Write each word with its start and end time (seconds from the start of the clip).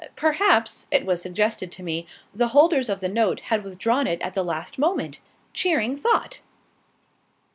Perhaps, 0.15 0.87
it 0.89 1.05
was 1.05 1.21
suggested 1.21 1.71
to 1.71 1.83
me, 1.83 2.07
the 2.33 2.47
holders 2.47 2.89
of 2.89 3.01
the 3.01 3.07
note 3.07 3.39
had 3.53 3.63
withdrawn 3.63 4.07
it 4.07 4.19
at 4.23 4.33
the 4.33 4.43
last 4.43 4.79
moment. 4.79 5.19
Cheering 5.53 5.95
thought! 5.95 6.39